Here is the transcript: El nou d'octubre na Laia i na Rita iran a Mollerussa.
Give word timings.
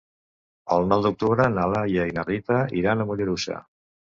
El 0.75 0.87
nou 0.91 1.03
d'octubre 1.07 1.45
na 1.57 1.67
Laia 1.73 2.07
i 2.13 2.17
na 2.17 2.25
Rita 2.33 2.59
iran 2.81 3.05
a 3.05 3.09
Mollerussa. 3.13 3.63